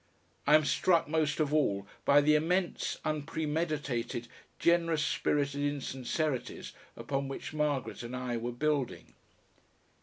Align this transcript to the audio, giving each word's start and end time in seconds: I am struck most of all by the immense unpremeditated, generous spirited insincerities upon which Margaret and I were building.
I 0.47 0.55
am 0.55 0.65
struck 0.65 1.07
most 1.07 1.39
of 1.39 1.53
all 1.53 1.85
by 2.05 2.21
the 2.21 2.33
immense 2.33 2.97
unpremeditated, 3.05 4.27
generous 4.57 5.05
spirited 5.05 5.61
insincerities 5.61 6.73
upon 6.95 7.27
which 7.27 7.53
Margaret 7.53 8.01
and 8.01 8.15
I 8.15 8.35
were 8.37 8.51
building. 8.51 9.13